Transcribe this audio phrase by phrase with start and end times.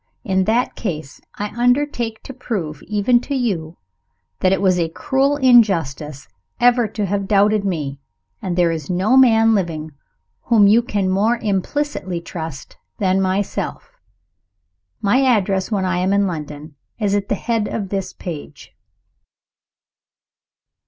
[0.23, 3.77] In that case, I undertake to prove, even to you,
[4.39, 6.27] that it was a cruel injustice
[6.59, 7.99] ever to have doubted me,
[8.41, 9.91] and that there is no man living
[10.45, 13.91] whom you can more implicitly trust than myself.
[15.03, 18.71] My address, when I am in London, is at the head of this page.